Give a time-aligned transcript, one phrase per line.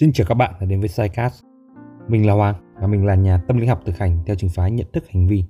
[0.00, 1.44] Xin chào các bạn đã đến với Sidecast.
[2.08, 4.70] Mình là Hoàng và mình là nhà tâm lý học thực hành theo trường phái
[4.70, 5.44] nhận thức hành vi.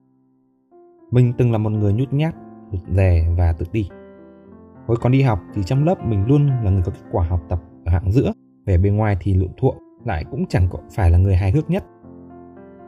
[1.11, 2.35] Mình từng là một người nhút nhát,
[2.73, 3.89] rụt rè và tự ti.
[4.87, 7.41] Hồi còn đi học thì trong lớp mình luôn là người có kết quả học
[7.49, 8.33] tập ở hạng giữa,
[8.67, 11.71] vẻ bề ngoài thì lụn thuộm, lại cũng chẳng có phải là người hài hước
[11.71, 11.85] nhất.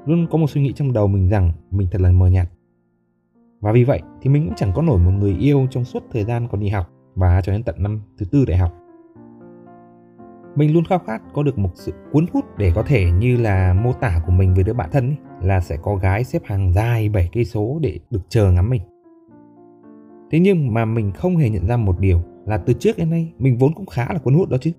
[0.07, 2.49] Luôn có một suy nghĩ trong đầu mình rằng mình thật là mờ nhạt.
[3.61, 6.25] Và vì vậy thì mình cũng chẳng có nổi một người yêu trong suốt thời
[6.25, 8.73] gian còn đi học và cho đến tận năm thứ tư đại học
[10.57, 13.75] mình luôn khao khát có được một sự cuốn hút để có thể như là
[13.75, 16.73] mô tả của mình với đứa bạn thân ấy, là sẽ có gái xếp hàng
[16.73, 18.83] dài 7 cây số để được chờ ngắm mình.
[20.31, 23.33] Thế nhưng mà mình không hề nhận ra một điều là từ trước đến nay
[23.39, 24.71] mình vốn cũng khá là cuốn hút đó chứ.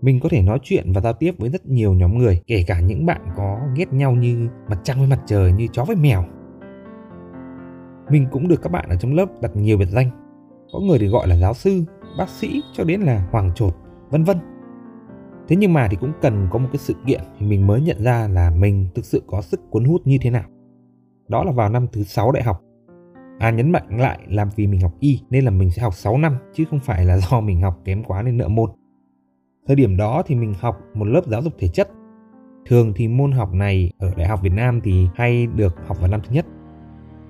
[0.00, 2.80] Mình có thể nói chuyện và giao tiếp với rất nhiều nhóm người, kể cả
[2.80, 6.24] những bạn có ghét nhau như mặt trăng với mặt trời, như chó với mèo.
[8.10, 10.10] Mình cũng được các bạn ở trong lớp đặt nhiều biệt danh.
[10.72, 11.84] Có người thì gọi là giáo sư,
[12.18, 13.74] bác sĩ cho đến là hoàng trột
[14.10, 14.38] vân vân.
[15.48, 18.02] Thế nhưng mà thì cũng cần có một cái sự kiện thì mình mới nhận
[18.02, 20.44] ra là mình thực sự có sức cuốn hút như thế nào.
[21.28, 22.62] Đó là vào năm thứ sáu đại học.
[23.38, 26.18] À nhấn mạnh lại là vì mình học y nên là mình sẽ học 6
[26.18, 28.70] năm, chứ không phải là do mình học kém quá nên nợ môn.
[29.66, 31.88] Thời điểm đó thì mình học một lớp giáo dục thể chất.
[32.66, 36.10] Thường thì môn học này ở đại học Việt Nam thì hay được học vào
[36.10, 36.46] năm thứ nhất.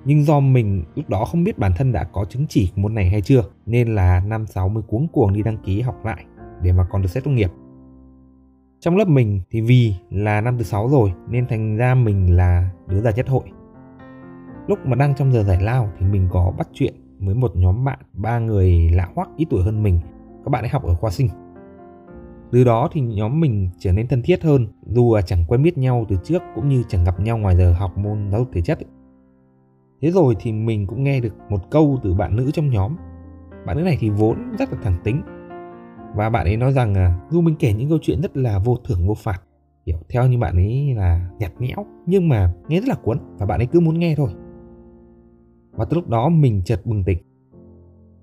[0.05, 2.95] Nhưng do mình lúc đó không biết bản thân đã có chứng chỉ của môn
[2.95, 6.25] này hay chưa, nên là năm 6 mới cuống cuồng đi đăng ký học lại
[6.63, 7.51] để mà còn được xét tốt nghiệp.
[8.79, 12.69] Trong lớp mình thì vì là năm thứ sáu rồi nên thành ra mình là
[12.87, 13.43] đứa già nhất hội.
[14.67, 17.85] Lúc mà đang trong giờ giải lao thì mình có bắt chuyện với một nhóm
[17.85, 19.99] bạn, ba người lạ hoắc ít tuổi hơn mình.
[20.45, 21.29] Các bạn ấy học ở khoa sinh.
[22.51, 25.77] Từ đó thì nhóm mình trở nên thân thiết hơn, dù là chẳng quen biết
[25.77, 28.61] nhau từ trước cũng như chẳng gặp nhau ngoài giờ học môn giáo dục thể
[28.61, 28.79] chất.
[28.79, 28.87] Ấy.
[30.01, 32.95] thế rồi thì mình cũng nghe được một câu từ bạn nữ trong nhóm.
[33.65, 35.21] Bạn nữ này thì vốn rất là thẳng tính
[36.15, 38.77] và bạn ấy nói rằng à, dù mình kể những câu chuyện rất là vô
[38.85, 39.41] thưởng vô phạt
[39.85, 43.45] hiểu theo như bạn ấy là nhạt nhẽo nhưng mà nghe rất là cuốn và
[43.45, 44.29] bạn ấy cứ muốn nghe thôi.
[45.71, 47.17] Và từ lúc đó mình chợt bừng tỉnh.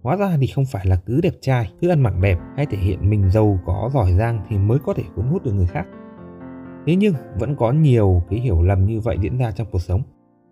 [0.03, 2.78] Hóa ra thì không phải là cứ đẹp trai cứ ăn mặc đẹp hay thể
[2.78, 5.87] hiện mình giàu có giỏi giang thì mới có thể cuốn hút được người khác.
[6.87, 10.03] Thế nhưng vẫn có nhiều cái hiểu lầm như vậy diễn ra trong cuộc sống.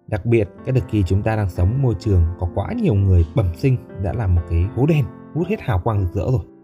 [0.06, 3.26] Đặc biệt cái thời kỳ chúng ta đang sống môi trường có quá nhiều người
[3.34, 5.04] bẩm sinh đã làm một cái hố đen
[5.34, 6.55] hút hết hào quang rực rỡ rồi.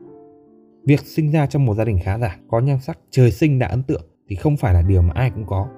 [0.84, 3.66] Việc sinh ra trong một gia đình khá giả, có nhan sắc trời sinh đã
[3.66, 5.69] ấn tượng thì không phải là điều mà ai cũng có.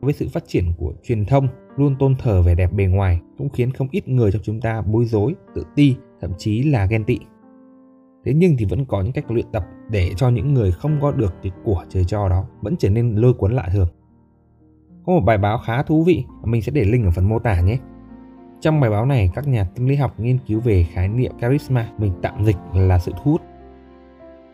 [0.00, 3.48] Với sự phát triển của truyền thông luôn tôn thờ vẻ đẹp bề ngoài cũng
[3.48, 7.04] khiến không ít người trong chúng ta bối rối, tự ti, thậm chí là ghen
[7.04, 7.18] tị.
[8.24, 11.12] Thế nhưng thì vẫn có những cách luyện tập để cho những người không có
[11.12, 13.88] được cái của trời cho đó vẫn trở nên lôi cuốn lạ thường.
[15.06, 17.60] Có một bài báo khá thú vị, mình sẽ để link ở phần mô tả
[17.60, 17.78] nhé.
[18.60, 21.88] Trong bài báo này, các nhà tâm lý học nghiên cứu về khái niệm charisma,
[21.98, 23.42] mình tạm dịch là sự thu hút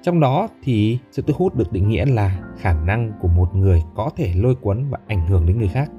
[0.03, 3.83] trong đó thì sự thu hút được định nghĩa là khả năng của một người
[3.95, 5.91] có thể lôi cuốn và ảnh hưởng đến người khác.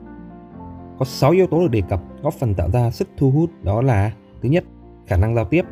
[0.99, 3.81] Có 6 yếu tố được đề cập góp phần tạo ra sức thu hút đó
[3.81, 4.11] là
[4.41, 4.63] thứ nhất,
[5.07, 5.65] khả năng giao tiếp.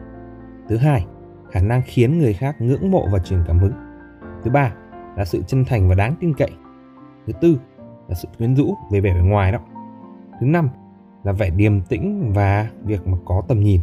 [0.69, 1.05] Thứ hai,
[1.51, 3.73] khả năng khiến người khác ngưỡng mộ và truyền cảm hứng.
[4.43, 4.73] Thứ ba
[5.17, 6.51] là sự chân thành và đáng tin cậy.
[7.27, 7.59] Thứ tư
[8.07, 9.59] là sự quyến rũ về vẻ bề ngoài đó.
[10.39, 10.69] Thứ năm
[11.23, 13.81] là vẻ điềm tĩnh và việc mà có tầm nhìn.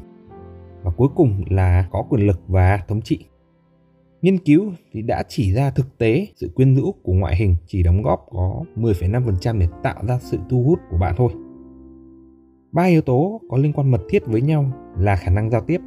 [0.83, 3.27] Và cuối cùng là có quyền lực và thống trị.
[4.24, 7.82] Nghiên cứu thì đã chỉ ra thực tế sự quyến rũ của ngoại hình chỉ
[7.82, 11.32] đóng góp có 10,5% để tạo ra sự thu hút của bạn thôi.
[12.72, 15.80] Ba yếu tố có liên quan mật thiết với nhau là khả năng giao tiếp,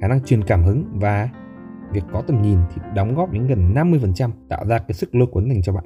[0.00, 1.28] khả năng truyền cảm hứng và
[1.92, 5.26] việc có tầm nhìn thì đóng góp đến gần 50% tạo ra cái sức lôi
[5.26, 5.84] cuốn dành cho bạn.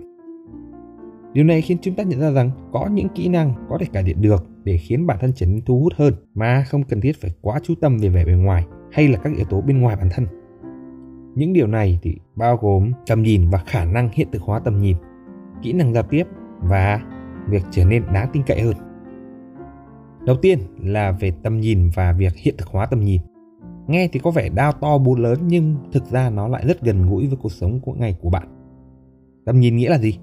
[1.32, 4.03] Điều này khiến chúng ta nhận ra rằng có những kỹ năng có thể cải
[4.03, 7.20] thiện được để khiến bản thân trở nên thu hút hơn mà không cần thiết
[7.20, 9.97] phải quá chú tâm về vẻ bề ngoài hay là các yếu tố bên ngoài
[9.97, 10.26] bản thân.
[11.38, 14.81] Những điều này thì bao gồm tầm nhìn và khả năng hiện thực hóa tầm
[14.81, 14.97] nhìn,
[15.62, 16.25] kỹ năng giao tiếp
[16.60, 17.00] và
[17.49, 18.75] việc trở nên đáng tin cậy hơn.
[20.26, 23.21] Đầu tiên là về tầm nhìn và việc hiện thực hóa tầm nhìn.
[23.87, 27.10] Nghe thì có vẻ đao to búa lớn nhưng thực ra nó lại rất gần
[27.10, 28.49] gũi với cuộc sống của ngày của bạn.
[29.44, 30.19] Tầm nhìn nghĩa là gì?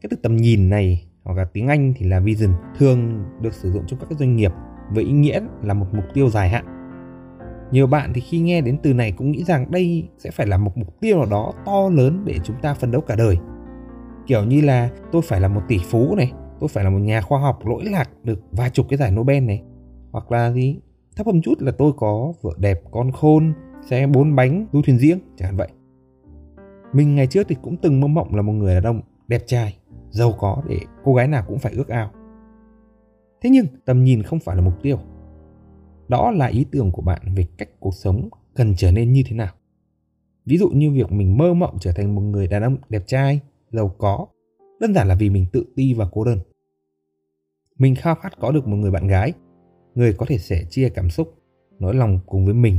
[0.00, 3.72] Cái từ tầm nhìn này hoặc là tiếng Anh thì là vision thường được sử
[3.72, 4.52] dụng trong các doanh nghiệp
[4.90, 6.73] với ý nghĩa là một mục tiêu dài hạn
[7.74, 10.58] nhiều bạn thì khi nghe đến từ này cũng nghĩ rằng đây sẽ phải là
[10.58, 13.38] một mục tiêu nào đó to lớn để chúng ta phấn đấu cả đời.
[14.26, 17.20] Kiểu như là tôi phải là một tỷ phú này, tôi phải là một nhà
[17.20, 19.62] khoa học lỗi lạc được vài chục cái giải Nobel này.
[20.12, 20.80] Hoặc là gì
[21.16, 23.52] thấp hơn chút là tôi có vợ đẹp, con khôn,
[23.86, 25.68] xe bốn bánh, du thuyền riêng, chẳng hạn vậy.
[26.92, 29.76] Mình ngày trước thì cũng từng mơ mộng là một người đàn ông đẹp trai,
[30.10, 32.10] giàu có để cô gái nào cũng phải ước ao.
[33.42, 34.98] Thế nhưng tầm nhìn không phải là mục tiêu
[36.08, 39.36] đó là ý tưởng của bạn về cách cuộc sống cần trở nên như thế
[39.36, 39.54] nào
[40.46, 43.40] Ví dụ như việc mình mơ mộng trở thành một người đàn ông đẹp trai,
[43.72, 44.26] giàu có,
[44.80, 46.38] đơn giản là vì mình tự ti và cô đơn.
[47.78, 49.32] Mình khao khát có được một người bạn gái,
[49.94, 51.34] người có thể sẻ chia cảm xúc,
[51.78, 52.78] nỗi lòng cùng với mình.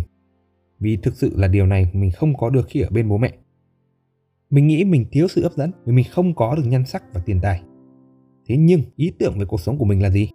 [0.79, 3.33] Vì thực sự là điều này mình không có được khi ở bên bố mẹ.
[4.49, 7.21] Mình nghĩ mình thiếu sự hấp dẫn vì mình không có được nhan sắc và
[7.25, 7.61] tiền tài.
[8.47, 10.29] Thế nhưng ý tưởng về cuộc sống của mình là gì?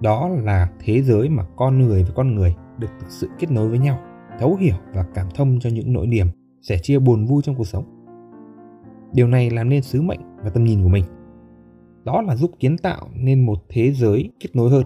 [0.00, 3.68] Đó là thế giới mà con người với con người được thực sự kết nối
[3.68, 3.98] với nhau,
[4.40, 6.26] thấu hiểu và cảm thông cho những nỗi niềm,
[6.62, 7.84] sẻ chia buồn vui trong cuộc sống.
[9.12, 11.04] Điều này làm nên sứ mệnh và tầm nhìn của mình.
[12.04, 14.84] Đó là giúp kiến tạo nên một thế giới kết nối hơn.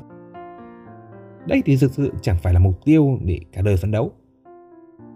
[1.46, 4.12] Đây thì thực sự chẳng phải là mục tiêu để cả đời phấn đấu.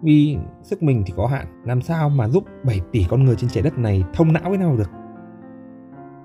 [0.02, 3.50] Vì sức mình thì có hạn, làm sao mà giúp 7 tỷ con người trên
[3.50, 4.90] trái đất này thông não với nhau được.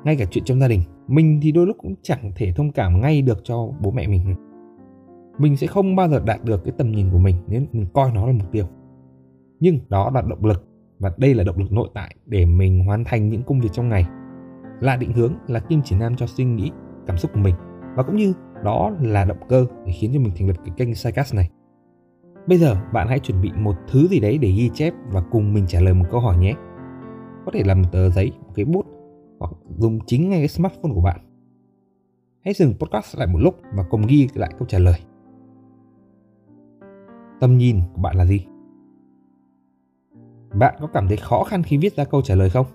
[0.04, 3.02] Ngay cả chuyện trong gia đình, mình thì đôi lúc cũng chẳng thể thông cảm
[3.02, 4.36] ngay được cho bố mẹ mình.
[5.38, 8.12] Mình sẽ không bao giờ đạt được cái tầm nhìn của mình nếu mình coi
[8.12, 8.66] nó là mục tiêu.
[9.60, 10.68] Nhưng đó là động lực
[11.00, 13.90] và đây là động lực nội tại để mình hoàn thành những công việc trong
[13.90, 14.06] ngày.
[14.80, 16.72] Là định hướng, là kim chỉ nam cho suy nghĩ,
[17.08, 17.56] cảm xúc của mình
[17.96, 18.34] và cũng như
[18.64, 21.50] đó là động cơ để khiến cho mình thành lập cái kênh Sidecast này.
[22.48, 25.54] Bây giờ bạn hãy chuẩn bị một thứ gì đấy để ghi chép và cùng
[25.54, 26.54] mình trả lời một câu hỏi nhé.
[27.46, 28.86] Có thể là một tờ giấy, một cái bút
[29.40, 31.20] hoặc dùng chính ngay cái smartphone của bạn.
[32.46, 35.00] Hãy dừng podcast lại một lúc và cùng ghi lại câu trả lời.
[37.40, 38.46] Tầm nhìn của bạn là gì?
[40.54, 42.66] Bạn có cảm thấy khó khăn khi viết ra câu trả lời không?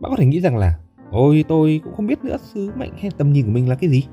[0.00, 0.78] Bạn có thể nghĩ rằng là
[1.10, 3.90] Ôi tôi cũng không biết nữa sứ mệnh hay tầm nhìn của mình là cái
[3.90, 4.06] gì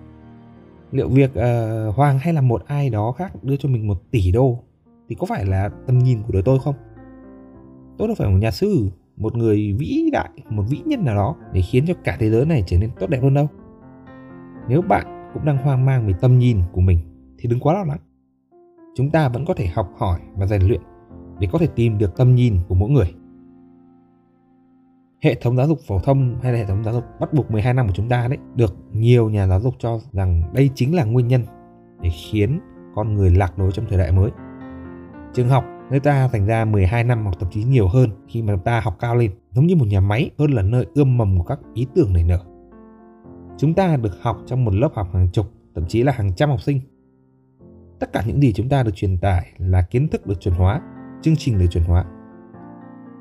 [0.92, 4.32] Liệu việc uh, Hoàng hay là một ai đó khác đưa cho mình một tỷ
[4.32, 4.60] đô
[5.10, 6.76] Thì có phải là tầm nhìn của đời tôi không?
[7.98, 11.36] Tôi đâu phải một nhà sư một người vĩ đại, một vĩ nhân nào đó
[11.54, 13.48] để khiến cho cả thế giới này trở nên tốt đẹp hơn đâu.
[14.68, 17.00] Nếu bạn cũng đang hoang mang về tâm nhìn của mình,
[17.38, 18.00] thì đừng quá lo lắng.
[18.96, 20.82] Chúng ta vẫn có thể học hỏi và rèn luyện
[21.40, 23.14] để có thể tìm được tâm nhìn của mỗi người.
[25.22, 27.74] Hệ thống giáo dục phổ thông hay là hệ thống giáo dục bắt buộc 12
[27.74, 31.04] năm của chúng ta đấy, được nhiều nhà giáo dục cho rằng đây chính là
[31.04, 31.44] nguyên nhân
[32.02, 32.60] để khiến
[32.96, 34.32] con người lạc lối trong thời đại mới.
[35.34, 38.56] Trường học Nơi ta dành ra 12 năm hoặc thậm chí nhiều hơn khi mà
[38.66, 41.44] ta học cao lên, giống như một nhà máy hơn là nơi ươm mầm của
[41.44, 42.40] các ý tưởng nảy nở.
[43.58, 45.46] Chúng ta được học trong một lớp học hàng chục,
[45.76, 46.82] thậm chí là hàng trăm học sinh.
[48.00, 50.82] Tất cả những gì chúng ta được truyền tải là kiến thức được chuẩn hóa,
[51.22, 52.06] chương trình được chuẩn hóa.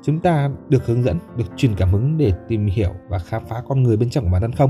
[0.03, 3.61] Chúng ta được hướng dẫn, được truyền cảm hứng để tìm hiểu và khám phá
[3.67, 4.69] con người bên trong của bản thân không?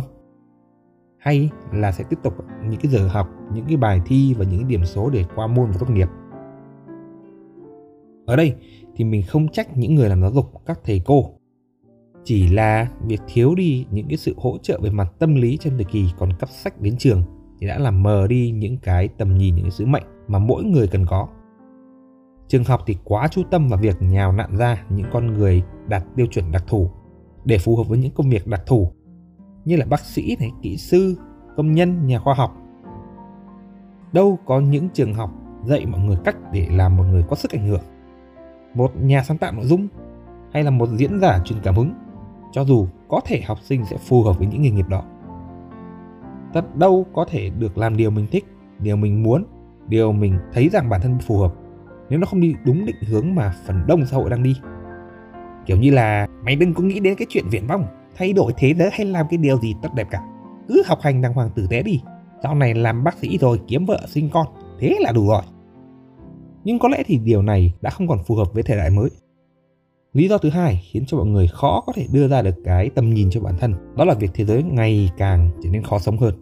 [1.19, 2.33] Hay là sẽ tiếp tục
[2.69, 5.47] những cái giờ học, những cái bài thi và những cái điểm số để qua
[5.47, 6.07] môn và tốt nghiệp
[8.27, 8.56] ở đây
[8.95, 11.29] thì mình không trách những người làm giáo dục, các thầy cô.
[12.24, 15.74] Chỉ là việc thiếu đi những cái sự hỗ trợ về mặt tâm lý trong
[15.74, 17.24] thời kỳ còn cấp sách đến trường
[17.59, 20.63] thì đã làm mờ đi những cái tầm nhìn, những cái sứ mệnh mà mỗi
[20.63, 21.27] người cần có.
[22.47, 26.03] Trường học thì quá chú tâm vào việc nhào nặn ra những con người đạt
[26.15, 26.91] tiêu chuẩn đặc thù
[27.45, 28.91] để phù hợp với những công việc đặc thù
[29.65, 31.15] như là bác sĩ này, kỹ sư,
[31.57, 32.57] công nhân, nhà khoa học.
[34.13, 35.31] Đâu có những trường học
[35.65, 37.81] dạy mọi người cách để làm một người có sức ảnh hưởng
[38.77, 39.88] một nhà sáng tạo nội dung
[40.53, 41.94] hay là một diễn giả truyền cảm hứng,
[42.51, 45.03] cho dù có thể học sinh sẽ phù hợp với những nghề nghiệp đó.
[46.53, 48.45] Thật đâu có thể được làm điều mình thích,
[48.79, 49.45] điều mình muốn,
[49.88, 51.53] điều mình thấy rằng bản thân phù hợp,
[52.09, 54.56] nếu nó không đi đúng định hướng mà phần đông xã hội đang đi.
[55.65, 57.85] Kiểu như là, mày đừng có nghĩ đến cái chuyện viển vong,
[58.18, 60.22] thay đổi thế giới hay làm cái điều gì tốt đẹp cả.
[60.67, 62.01] Cứ học hành đàng hoàng tử tế đi,
[62.43, 64.48] sau này làm bác sĩ rồi kiếm vợ sinh con,
[64.79, 65.41] thế là đủ rồi
[66.67, 69.09] nhưng có lẽ thì điều này đã không còn phù hợp với thời đại mới.
[70.13, 72.89] Lý do thứ hai khiến cho mọi người khó có thể đưa ra được cái
[72.89, 76.00] tầm nhìn cho bản thân, đó là việc thế giới ngày càng trở nên khó
[76.00, 76.33] sống hơn.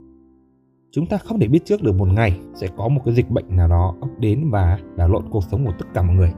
[0.91, 3.55] Chúng ta không thể biết trước được một ngày sẽ có một cái dịch bệnh
[3.55, 6.32] nào đó ập đến và đảo lộn cuộc sống của tất cả mọi người.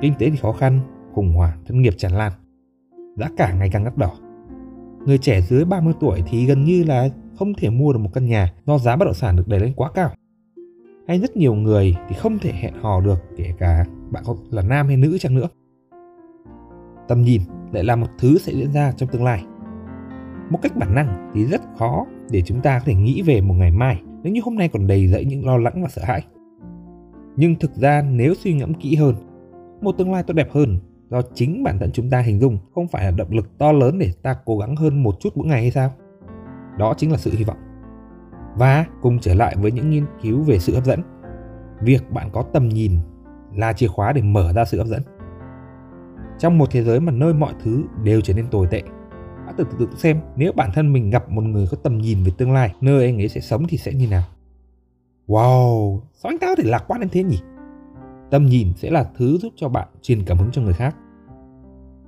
[0.00, 0.80] Kinh tế thì khó khăn,
[1.14, 2.32] khủng hoảng, thất nghiệp tràn lan.
[3.16, 4.12] Giá cả ngày càng đắt đỏ.
[5.06, 7.08] Người trẻ dưới 30 tuổi thì gần như là
[7.38, 9.72] không thể mua được một căn nhà do giá bất động sản được đẩy lên
[9.76, 10.10] quá cao
[11.08, 14.62] hay rất nhiều người thì không thể hẹn hò được, kể cả bạn có là
[14.62, 15.48] nam hay nữ chăng nữa.
[17.08, 19.44] Tầm nhìn lại là một thứ sẽ diễn ra trong tương lai.
[20.50, 23.54] Một cách bản năng thì rất khó để chúng ta có thể nghĩ về một
[23.54, 26.24] ngày mai nếu như hôm nay còn đầy dẫy những lo lắng và sợ hãi.
[27.36, 29.14] Nhưng thực ra nếu suy ngẫm kỹ hơn,
[29.80, 30.78] một tương lai tốt đẹp hơn
[31.10, 33.98] do chính bản thân chúng ta hình dung không phải là động lực to lớn
[33.98, 35.92] để ta cố gắng hơn một chút mỗi ngày hay sao?
[36.78, 37.65] Đó chính là sự hy vọng
[38.56, 41.02] và cùng trở lại với những nghiên cứu về sự hấp dẫn.
[41.80, 42.98] Việc bạn có tầm nhìn
[43.54, 45.02] là chìa khóa để mở ra sự hấp dẫn.
[46.38, 48.82] Trong một thế giới mà nơi mọi thứ đều trở nên tồi tệ,
[49.44, 52.22] hãy tự tưởng tượng xem nếu bản thân mình gặp một người có tầm nhìn
[52.24, 54.22] về tương lai, nơi anh ấy sẽ sống thì sẽ như nào.
[55.26, 57.38] Wow, sao anh ta có thể lạc quan đến thế nhỉ?
[58.30, 60.96] tầm nhìn sẽ là thứ giúp cho bạn truyền cảm hứng cho người khác.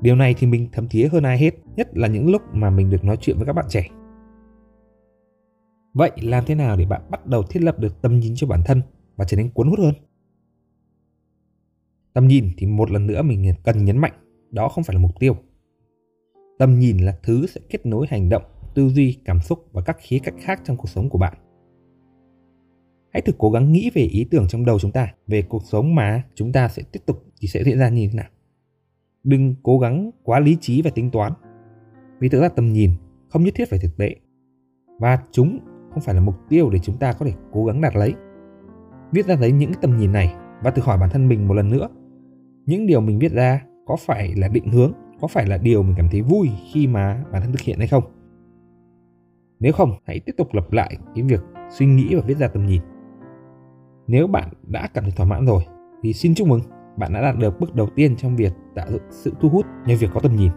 [0.01, 2.91] Điều này thì mình thấm thía hơn ai hết, nhất là những lúc mà mình
[2.91, 3.89] được nói chuyện với các bạn trẻ.
[5.99, 8.63] Vậy làm thế nào để bạn bắt đầu thiết lập được tầm nhìn cho bản
[8.67, 8.83] thân
[9.17, 9.95] và trở nên cuốn hút hơn?
[12.13, 14.13] Tầm nhìn thì một lần nữa mình cần nhấn mạnh,
[14.51, 15.37] đó không phải là mục tiêu.
[16.59, 18.43] Tầm nhìn là thứ sẽ kết nối hành động,
[18.75, 21.35] tư duy, cảm xúc và các khía cạnh khác trong cuộc sống của bạn.
[23.13, 25.95] Hãy thử cố gắng nghĩ về ý tưởng trong đầu chúng ta, về cuộc sống
[25.95, 28.29] mà chúng ta sẽ tiếp tục thì sẽ diễn ra như thế nào.
[29.25, 31.33] Đừng cố gắng quá lý trí và tính toán.
[32.21, 32.91] Vì thực ra tầm nhìn
[33.29, 34.15] không nhất thiết phải thực tế.
[34.99, 35.59] Và chúng
[35.99, 38.15] không phải là mục tiêu để chúng ta có thể cố gắng đạt lấy.
[39.13, 41.71] Viết ra thấy những tầm nhìn này và tự hỏi bản thân mình một lần
[41.71, 41.89] nữa.
[42.67, 45.95] Những điều mình viết ra có phải là định hướng, có phải là điều mình
[45.97, 48.05] cảm thấy vui khi mà bản thân thực hiện hay không?
[49.61, 51.41] Nếu không, hãy tiếp tục lặp lại cái việc
[51.71, 52.83] suy nghĩ và viết ra tầm nhìn.
[54.07, 55.63] Nếu bạn đã cảm thấy thỏa mãn rồi
[56.03, 56.61] thì xin chúc mừng,
[56.97, 59.97] bạn đã đạt được bước đầu tiên trong việc tạo dựng sự thu hút nhờ
[60.01, 60.51] việc có tầm nhìn.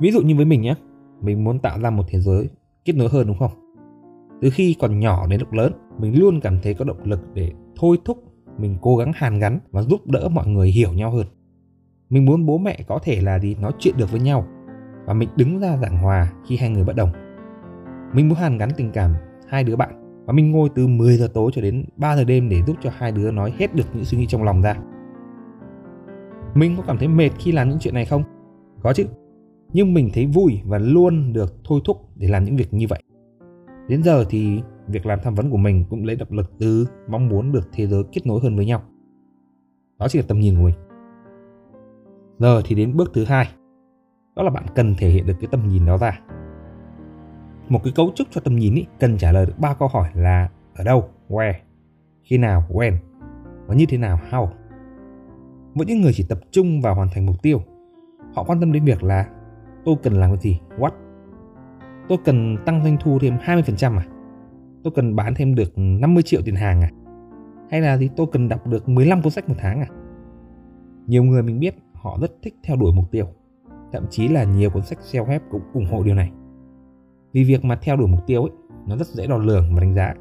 [0.00, 0.74] Ví dụ như với mình nhé,
[1.20, 2.48] mình muốn tạo ra một thế giới
[2.92, 3.50] kết nối hơn đúng không?
[4.40, 7.52] Từ khi còn nhỏ đến lúc lớn, mình luôn cảm thấy có động lực để
[7.76, 8.24] thôi thúc
[8.58, 11.26] mình cố gắng hàn gắn và giúp đỡ mọi người hiểu nhau hơn.
[12.10, 14.46] Mình muốn bố mẹ có thể là đi nói chuyện được với nhau
[15.06, 17.10] và mình đứng ra giảng hòa khi hai người bất đồng.
[18.12, 19.14] Mình muốn hàn gắn tình cảm
[19.48, 22.48] hai đứa bạn và mình ngồi từ 10 giờ tối cho đến 3 giờ đêm
[22.48, 24.76] để giúp cho hai đứa nói hết được những suy nghĩ trong lòng ra.
[26.54, 28.22] Mình có cảm thấy mệt khi làm những chuyện này không?
[28.82, 29.04] Có chứ.
[29.72, 33.02] Nhưng mình thấy vui và luôn được thôi thúc để làm những việc như vậy.
[33.88, 37.28] Đến giờ thì việc làm tham vấn của mình cũng lấy động lực từ mong
[37.28, 38.82] muốn được thế giới kết nối hơn với nhau.
[39.98, 40.74] Đó chỉ là tầm nhìn của mình.
[42.38, 43.48] Giờ thì đến bước thứ hai.
[44.36, 46.20] Đó là bạn cần thể hiện được cái tầm nhìn đó ra.
[47.68, 50.08] Một cái cấu trúc cho tầm nhìn ý, cần trả lời được ba câu hỏi
[50.14, 51.54] là ở đâu, where,
[52.22, 52.96] khi nào, when
[53.66, 54.48] và như thế nào, how.
[55.74, 57.62] Với những người chỉ tập trung vào hoàn thành mục tiêu,
[58.34, 59.26] họ quan tâm đến việc là
[59.84, 60.90] tôi cần làm cái gì, what.
[62.08, 64.06] Tôi cần tăng doanh thu thêm 20% à?
[64.82, 66.90] Tôi cần bán thêm được 50 triệu tiền hàng à?
[67.70, 69.86] Hay là gì tôi cần đọc được 15 cuốn sách một tháng à?
[71.06, 73.26] Nhiều người mình biết họ rất thích theo đuổi mục tiêu.
[73.92, 76.32] Thậm chí là nhiều cuốn sách self-help cũng ủng hộ điều này.
[77.32, 78.50] Vì việc mà theo đuổi mục tiêu ấy,
[78.86, 80.14] nó rất dễ đo lường và đánh giá.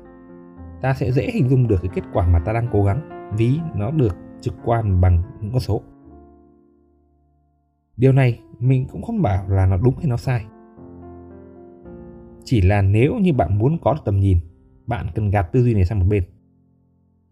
[0.81, 3.59] Ta sẽ dễ hình dung được cái kết quả mà ta đang cố gắng vì
[3.75, 5.81] nó được trực quan bằng những con số.
[7.97, 10.45] Điều này mình cũng không bảo là nó đúng hay nó sai.
[12.43, 14.37] Chỉ là nếu như bạn muốn có được tầm nhìn,
[14.85, 16.23] bạn cần gạt tư duy này sang một bên.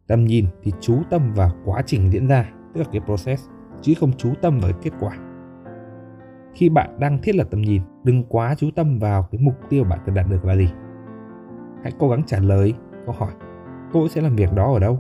[0.08, 3.44] Tầm nhìn thì chú tâm vào quá trình diễn ra, tức là cái process
[3.82, 5.18] chứ không chú tâm vào kết quả.
[6.54, 9.84] Khi bạn đang thiết lập tầm nhìn, đừng quá chú tâm vào cái mục tiêu
[9.84, 10.70] bạn cần đạt được là gì.
[11.84, 12.74] Hãy cố gắng trả lời
[13.06, 13.32] câu hỏi
[13.94, 15.00] tôi sẽ làm việc đó ở đâu?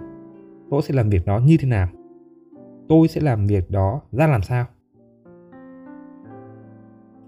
[0.69, 1.87] Tôi sẽ làm việc đó như thế nào?
[2.89, 4.65] Tôi sẽ làm việc đó ra làm sao?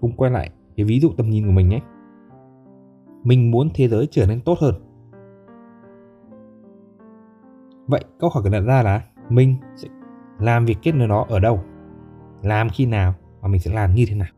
[0.00, 1.80] Cùng quay lại cái ví dụ tầm nhìn của mình nhé.
[3.24, 4.74] Mình muốn thế giới trở nên tốt hơn.
[7.86, 9.88] Vậy câu hỏi cần đặt ra là mình sẽ
[10.38, 11.60] làm việc kết nối đó ở đâu?
[12.42, 14.28] Làm khi nào và mình sẽ làm như thế nào?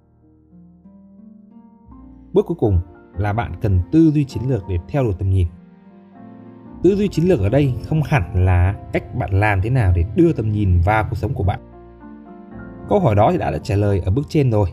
[2.32, 2.80] Bước cuối cùng
[3.16, 5.46] là bạn cần tư duy chiến lược để theo đuổi tầm nhìn.
[6.82, 10.04] Tư duy chiến lược ở đây không hẳn là cách bạn làm thế nào để
[10.16, 11.60] đưa tầm nhìn vào cuộc sống của bạn.
[12.88, 14.72] Câu hỏi đó thì đã đã trả lời ở bước trên rồi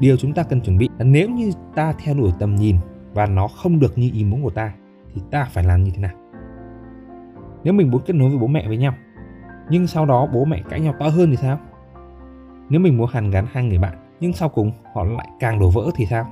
[0.00, 2.76] điều chúng ta cần chuẩn bị là nếu như ta theo đuổi tầm nhìn
[3.14, 4.74] và nó không được như ý muốn của ta,
[5.14, 6.16] thì ta phải làm như thế nào?
[7.64, 8.94] Nếu mình muốn kết nối với bố mẹ với nhau,
[9.70, 11.58] nhưng sau đó bố mẹ cãi nhau to hơn thì sao?
[12.68, 15.70] Nếu mình muốn hàn gắn hai người bạn, nhưng sau cùng họ lại càng đổ
[15.70, 16.26] vỡ thì sao?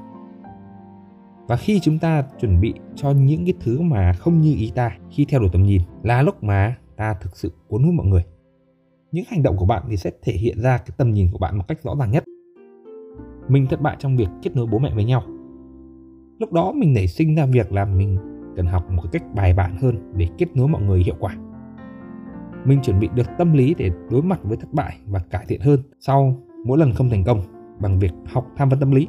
[1.49, 4.91] Và khi chúng ta chuẩn bị cho những cái thứ mà không như ý ta
[5.11, 8.25] khi theo đuổi tầm nhìn là lúc mà ta thực sự cuốn hút mọi người,
[9.13, 11.59] những hành động của bạn thì sẽ thể hiện ra cái tầm nhìn của bạn
[11.59, 12.25] một cách rõ ràng nhất
[13.49, 15.23] mình thất bại trong việc kết nối bố mẹ với nhau
[16.39, 18.19] lúc đó mình nảy sinh ra việc là mình
[18.57, 21.37] cần học một cách bài bản hơn để kết nối mọi người hiệu quả
[22.65, 25.61] mình chuẩn bị được tâm lý để đối mặt với thất bại và cải thiện
[25.61, 27.41] hơn sau mỗi lần không thành công
[27.81, 29.09] bằng việc học tham vấn tâm lý.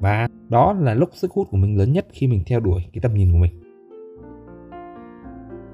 [0.00, 3.00] Và đó là lúc sức hút của mình lớn nhất khi mình theo đuổi cái
[3.02, 3.52] tầm nhìn của mình.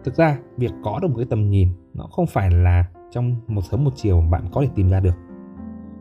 [0.04, 3.62] Thực ra, việc có được một cái tầm nhìn nó không phải là trong một
[3.70, 5.14] sớm một chiều bạn có thể tìm ra được.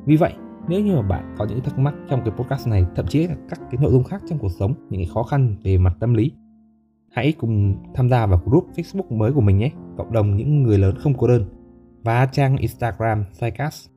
[0.05, 0.33] Vì vậy,
[0.67, 3.35] nếu như mà bạn có những thắc mắc trong cái podcast này, thậm chí là
[3.49, 6.13] các cái nội dung khác trong cuộc sống, những cái khó khăn về mặt tâm
[6.13, 6.31] lý
[7.17, 10.77] Hãy cùng tham gia vào group Facebook mới của mình nhé, cộng đồng những người
[10.77, 11.45] lớn không cô đơn
[12.03, 13.89] và trang Instagram Psycast.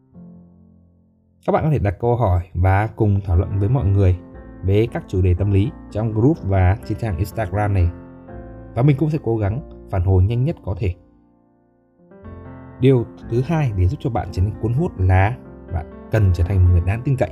[1.46, 4.16] Các bạn có thể đặt câu hỏi và cùng thảo luận với mọi người
[4.64, 7.88] về các chủ đề tâm lý trong group và trên trang Instagram này.
[8.74, 10.94] Và mình cũng sẽ cố gắng phản hồi nhanh nhất có thể
[12.80, 15.36] Điều thứ hai để giúp cho bạn trở nên cuốn hút là
[16.12, 17.30] cần trở thành một người đáng tin cậy.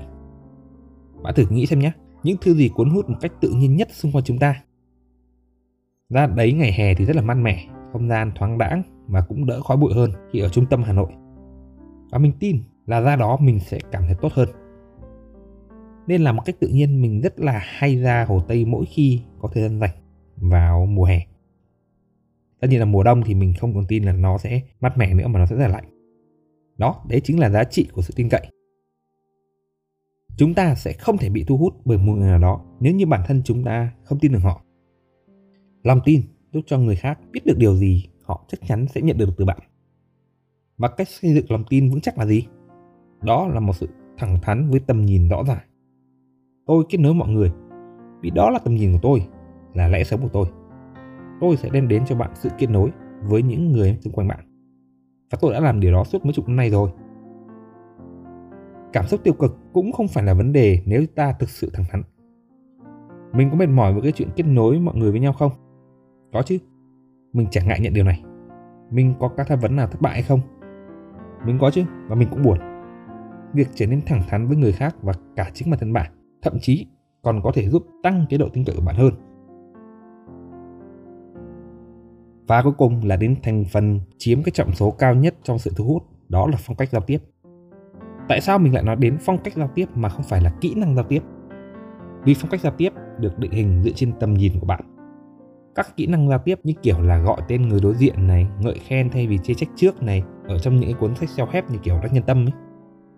[1.22, 1.92] Bạn thử nghĩ xem nhé,
[2.22, 4.62] những thứ gì cuốn hút một cách tự nhiên nhất xung quanh chúng ta.
[6.08, 9.46] Ra đấy ngày hè thì rất là mát mẻ, không gian thoáng đãng và cũng
[9.46, 11.12] đỡ khói bụi hơn khi ở trung tâm Hà Nội.
[12.10, 14.48] Và mình tin là ra đó mình sẽ cảm thấy tốt hơn.
[16.06, 19.22] Nên là một cách tự nhiên mình rất là hay ra Hồ Tây mỗi khi
[19.38, 19.96] có thời gian rảnh
[20.36, 21.26] vào mùa hè.
[22.60, 25.14] Tất nhiên là mùa đông thì mình không còn tin là nó sẽ mát mẻ
[25.14, 25.84] nữa mà nó sẽ rất là lạnh.
[26.78, 28.46] Đó, đấy chính là giá trị của sự tin cậy.
[30.38, 33.06] Chúng ta sẽ không thể bị thu hút bởi một người nào đó nếu như
[33.06, 34.62] bản thân chúng ta không tin được họ.
[35.82, 39.18] Lòng tin giúp cho người khác biết được điều gì họ chắc chắn sẽ nhận
[39.18, 39.58] được từ bạn.
[40.76, 42.46] Và cách xây dựng lòng tin vững chắc là gì?
[43.22, 45.64] Đó là một sự thẳng thắn với tầm nhìn rõ ràng.
[46.66, 47.52] Tôi kết nối mọi người
[48.20, 49.26] vì đó là tầm nhìn của tôi,
[49.74, 50.46] là lẽ sống của tôi.
[51.40, 52.90] Tôi sẽ đem đến cho bạn sự kết nối
[53.22, 54.40] với những người xung quanh bạn.
[55.30, 56.90] Và tôi đã làm điều đó suốt mấy chục năm nay rồi.
[58.92, 61.86] Cảm xúc tiêu cực cũng không phải là vấn đề nếu ta thực sự thẳng
[61.90, 62.02] thắn.
[63.32, 65.52] Mình có mệt mỏi với cái chuyện kết nối mọi người với nhau không?
[66.32, 66.58] Có chứ.
[67.32, 68.22] Mình chẳng ngại nhận điều này.
[68.90, 70.40] Mình có các tham vấn nào thất bại hay không?
[71.46, 72.58] Mình có chứ, và mình cũng buồn.
[73.54, 76.58] Việc trở nên thẳng thắn với người khác và cả chính bản thân bạn, thậm
[76.60, 76.86] chí
[77.22, 79.14] còn có thể giúp tăng cái độ tin cậy của bạn hơn.
[82.46, 85.70] Và cuối cùng là đến thành phần chiếm cái trọng số cao nhất trong sự
[85.76, 87.18] thu hút, đó là phong cách giao tiếp.
[88.28, 90.74] Tại sao mình lại nói đến phong cách giao tiếp mà không phải là kỹ
[90.74, 91.22] năng giao tiếp?
[92.24, 94.80] Vì phong cách giao tiếp được định hình dựa trên tầm nhìn của bạn.
[95.74, 98.78] Các kỹ năng giao tiếp như kiểu là gọi tên người đối diện này, ngợi
[98.78, 101.98] khen thay vì chê trách trước này, ở trong những cuốn sách self-help như kiểu
[102.02, 102.52] đắc nhân tâm ấy.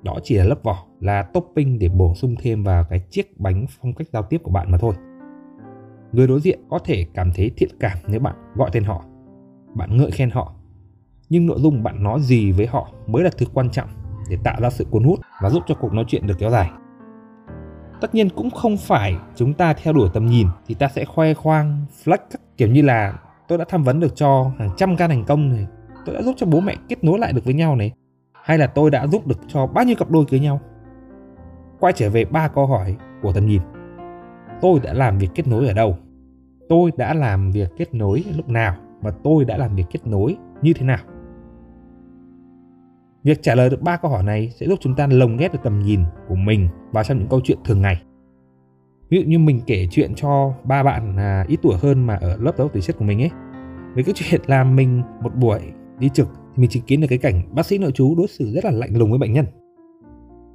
[0.02, 3.66] Đó chỉ là lớp vỏ, là topping để bổ sung thêm vào cái chiếc bánh
[3.80, 4.94] phong cách giao tiếp của bạn mà thôi.
[6.12, 9.04] Người đối diện có thể cảm thấy thiện cảm nếu bạn gọi tên họ,
[9.74, 10.54] bạn ngợi khen họ.
[11.28, 13.88] Nhưng nội dung bạn nói gì với họ mới là thứ quan trọng
[14.30, 16.70] để tạo ra sự cuốn hút và giúp cho cuộc nói chuyện được kéo dài.
[18.00, 21.34] Tất nhiên cũng không phải chúng ta theo đuổi tầm nhìn thì ta sẽ khoe
[21.34, 22.19] khoang, flex
[22.56, 25.66] kiểu như là tôi đã tham vấn được cho hàng trăm ca thành công này,
[26.06, 27.93] tôi đã giúp cho bố mẹ kết nối lại được với nhau này,
[28.45, 30.60] hay là tôi đã giúp được cho bao nhiêu cặp đôi cưới nhau.
[31.80, 33.62] Quay trở về ba câu hỏi của tầm nhìn.
[34.60, 35.99] Tôi đã làm việc kết nối ở đâu?
[36.69, 40.36] Tôi đã làm việc kết nối lúc nào và tôi đã làm việc kết nối
[40.62, 40.99] như thế nào?
[43.25, 45.59] Việc trả lời được ba câu hỏi này sẽ giúp chúng ta lồng ghép được
[45.65, 48.02] tầm nhìn của mình vào trong những câu chuyện thường ngày.
[49.09, 52.37] Ví dụ như mình kể chuyện cho ba bạn à, ít tuổi hơn mà ở
[52.37, 53.30] lớp giáo dục thể chất của mình ấy.
[53.95, 55.61] Với cái chuyện là mình một buổi
[55.99, 58.52] đi trực thì mình chứng kiến được cái cảnh bác sĩ nội chú đối xử
[58.52, 59.47] rất là lạnh lùng với bệnh nhân.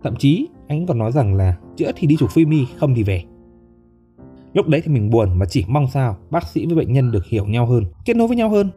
[0.03, 3.03] Thậm chí anh còn nói rằng là chữa thì đi chụp phim đi, không thì
[3.03, 3.23] về.
[4.53, 7.25] Lúc đấy thì mình buồn mà chỉ mong sao bác sĩ với bệnh nhân được
[7.25, 8.69] hiểu nhau hơn, kết nối với nhau hơn.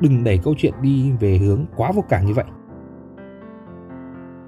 [0.00, 2.44] Đừng đẩy câu chuyện đi về hướng quá vô cảm như vậy.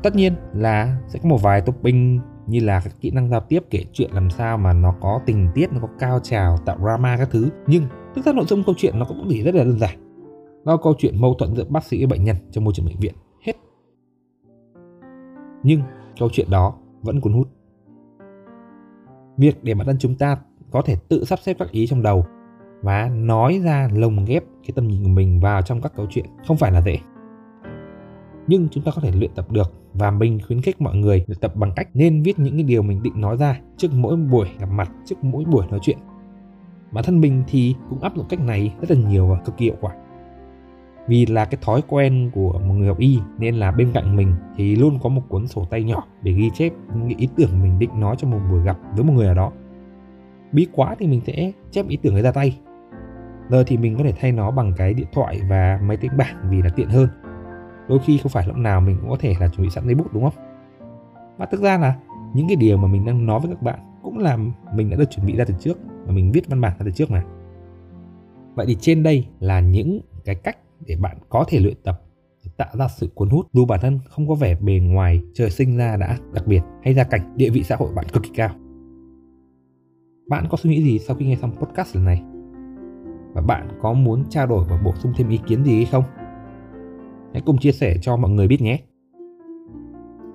[0.02, 3.64] Tất nhiên là sẽ có một vài topping như là các kỹ năng giao tiếp
[3.70, 7.16] kể chuyện làm sao mà nó có tình tiết, nó có cao trào, tạo drama
[7.16, 7.48] các thứ.
[7.66, 7.84] Nhưng
[8.14, 9.98] thực ra nội dung câu chuyện nó cũng chỉ rất là đơn giản.
[10.64, 12.98] Nó câu chuyện mâu thuẫn giữa bác sĩ và bệnh nhân trong môi trường bệnh
[13.00, 13.14] viện.
[13.42, 13.52] Hết.
[15.62, 15.80] Nhưng
[16.18, 17.48] câu chuyện đó vẫn cuốn hút.
[19.36, 20.36] Việc để bản thân chúng ta
[20.70, 22.26] có thể tự sắp xếp các ý trong đầu
[22.82, 26.24] và nói ra lồng ghép cái tầm nhìn của mình vào trong các câu chuyện
[26.46, 26.98] không phải là dễ
[28.48, 31.38] nhưng chúng ta có thể luyện tập được và mình khuyến khích mọi người luyện
[31.38, 34.48] tập bằng cách nên viết những cái điều mình định nói ra trước mỗi buổi
[34.58, 35.98] gặp mặt, trước mỗi buổi nói chuyện.
[36.92, 39.64] Bản thân mình thì cũng áp dụng cách này rất là nhiều và cực kỳ
[39.64, 39.92] hiệu quả.
[41.08, 44.34] Vì là cái thói quen của một người học y nên là bên cạnh mình
[44.56, 47.78] thì luôn có một cuốn sổ tay nhỏ để ghi chép những ý tưởng mình
[47.78, 49.52] định nói trong một buổi gặp với một người nào đó.
[50.52, 52.58] Bí quá thì mình sẽ chép ý tưởng ấy ra tay.
[53.48, 56.36] Giờ thì mình có thể thay nó bằng cái điện thoại và máy tính bảng
[56.50, 57.08] vì là tiện hơn
[57.88, 59.94] đôi khi không phải lúc nào mình cũng có thể là chuẩn bị sẵn giấy
[59.94, 60.44] bút, đúng không?
[61.38, 61.96] Và thực ra là,
[62.34, 64.38] những cái điều mà mình đang nói với các bạn cũng là
[64.74, 66.90] mình đã được chuẩn bị ra từ trước và mình viết văn bản ra từ
[66.90, 67.24] trước mà.
[68.54, 72.02] Vậy thì trên đây là những cái cách để bạn có thể luyện tập
[72.44, 75.50] để tạo ra sự cuốn hút dù bản thân không có vẻ bề ngoài trời
[75.50, 78.30] sinh ra đã đặc biệt hay gia cảnh, địa vị xã hội bạn cực kỳ
[78.34, 78.50] cao.
[80.28, 82.22] Bạn có suy nghĩ gì sau khi nghe xong podcast lần này?
[83.32, 86.04] Và bạn có muốn trao đổi và bổ sung thêm ý kiến gì hay không?
[87.32, 88.80] Hãy cùng chia sẻ cho mọi người biết nhé.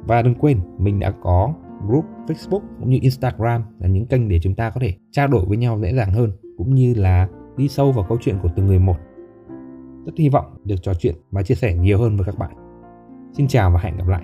[0.07, 1.53] Và đừng quên, mình đã có
[1.87, 5.45] group Facebook cũng như Instagram là những kênh để chúng ta có thể trao đổi
[5.45, 7.27] với nhau dễ dàng hơn cũng như là
[7.57, 8.97] đi sâu vào câu chuyện của từng người một.
[10.05, 12.51] Rất hy vọng được trò chuyện và chia sẻ nhiều hơn với các bạn.
[13.33, 14.23] Xin chào và hẹn gặp lại.